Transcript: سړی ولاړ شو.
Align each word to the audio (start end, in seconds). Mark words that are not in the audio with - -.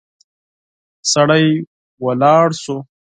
سړی 1.11 1.45
ولاړ 2.05 2.47
شو. 2.61 2.77